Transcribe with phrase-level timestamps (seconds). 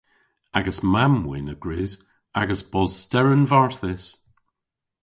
[0.57, 1.93] Agas mamm-wynn a grys
[2.41, 4.03] agas bos steren varthys.